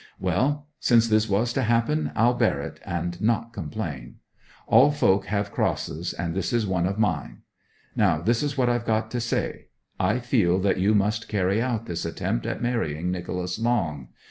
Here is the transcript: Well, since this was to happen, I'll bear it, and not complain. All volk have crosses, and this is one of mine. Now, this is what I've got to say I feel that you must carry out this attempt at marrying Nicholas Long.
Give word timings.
Well, 0.19 0.65
since 0.79 1.07
this 1.07 1.29
was 1.29 1.53
to 1.53 1.61
happen, 1.61 2.11
I'll 2.15 2.33
bear 2.33 2.59
it, 2.59 2.79
and 2.83 3.21
not 3.21 3.53
complain. 3.53 4.15
All 4.65 4.89
volk 4.89 5.25
have 5.27 5.51
crosses, 5.51 6.11
and 6.11 6.33
this 6.33 6.51
is 6.51 6.65
one 6.65 6.87
of 6.87 6.97
mine. 6.97 7.43
Now, 7.95 8.19
this 8.19 8.41
is 8.41 8.57
what 8.57 8.67
I've 8.67 8.87
got 8.87 9.11
to 9.11 9.21
say 9.21 9.67
I 9.99 10.17
feel 10.17 10.57
that 10.61 10.79
you 10.79 10.95
must 10.95 11.27
carry 11.29 11.61
out 11.61 11.85
this 11.85 12.03
attempt 12.03 12.47
at 12.47 12.63
marrying 12.63 13.11
Nicholas 13.11 13.59
Long. 13.59 14.07